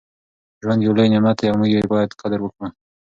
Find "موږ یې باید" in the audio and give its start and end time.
1.59-2.17